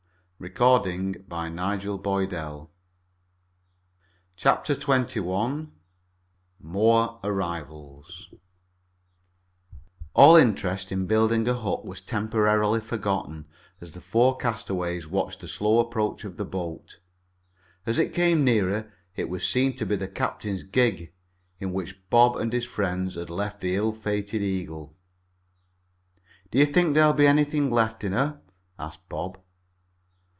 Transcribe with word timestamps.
It 0.43 0.59
will 0.59 0.79
drift 0.79 0.87
in 0.95 1.25
presently." 1.93 2.67
CHAPTER 4.35 4.73
XXI 4.73 5.67
MORE 6.59 7.19
ARRIVALS 7.23 8.27
All 10.15 10.35
interest 10.35 10.91
in 10.91 11.05
building 11.05 11.47
a 11.47 11.53
hut 11.53 11.85
was 11.85 12.01
temporarily 12.01 12.79
forgotten 12.81 13.45
as 13.79 13.91
the 13.91 14.01
four 14.01 14.35
castaways 14.35 15.05
watched 15.07 15.41
the 15.41 15.47
slow 15.47 15.77
approach 15.77 16.23
of 16.25 16.37
the 16.37 16.45
boat. 16.45 16.97
As 17.85 17.99
it 17.99 18.11
came 18.11 18.43
nearer 18.43 18.91
it 19.15 19.29
was 19.29 19.47
seen 19.47 19.75
to 19.75 19.85
be 19.85 19.95
the 19.95 20.07
captain's 20.07 20.63
gig, 20.63 21.13
in 21.59 21.71
which 21.71 21.99
Bob 22.09 22.35
and 22.37 22.51
his 22.51 22.65
friends 22.65 23.13
had 23.13 23.29
left 23.29 23.61
the 23.61 23.75
ill 23.75 23.93
fated 23.93 24.41
Eagle. 24.41 24.95
"Do 26.49 26.57
you 26.57 26.65
think 26.65 26.95
there'll 26.95 27.13
be 27.13 27.27
anything 27.27 27.69
left 27.69 28.03
in 28.03 28.13
her?" 28.13 28.41
asked 28.79 29.07
Bob. 29.07 29.37